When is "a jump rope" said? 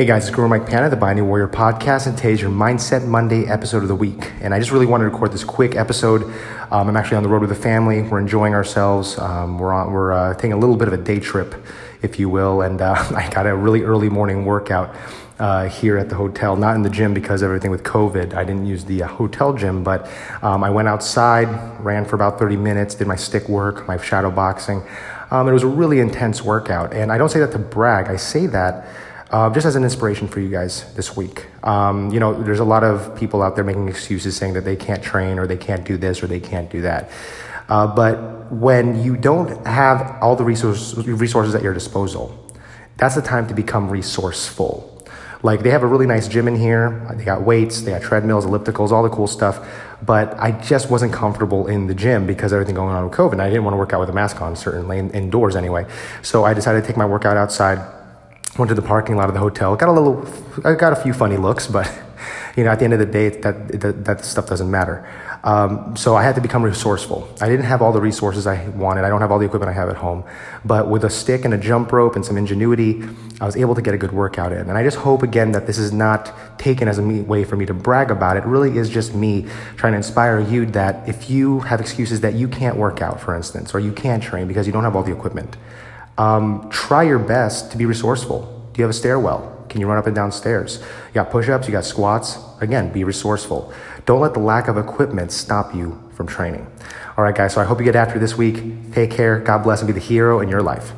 71.54-72.14